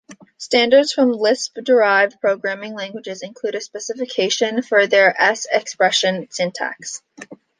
Standards 0.39 0.93
for 0.93 1.01
some 1.01 1.11
Lisp-derived 1.11 2.19
programming 2.19 2.73
languages 2.73 3.21
include 3.21 3.53
a 3.53 3.61
specification 3.61 4.63
for 4.63 4.87
their 4.87 5.13
S-expression 5.21 6.27
syntax. 6.31 7.03